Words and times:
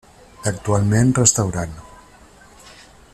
Actualment 0.51 1.11
restaurant. 1.21 1.77